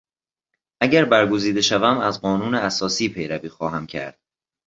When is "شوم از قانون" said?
1.61-2.55